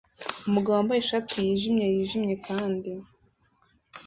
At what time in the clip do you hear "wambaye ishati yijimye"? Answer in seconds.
0.77-1.85